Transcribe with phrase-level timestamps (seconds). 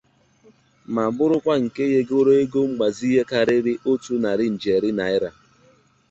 [0.93, 5.29] ma bụrụkwa nke nyegoro ego mgbazinye karịrị otu narị ijeri naịra